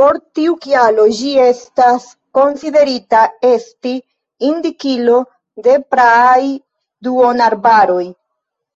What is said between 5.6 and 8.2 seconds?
de praaj duonarbaroj.